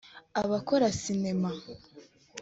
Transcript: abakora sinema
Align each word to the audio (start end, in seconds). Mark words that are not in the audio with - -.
abakora 0.41 0.87
sinema 1.01 1.49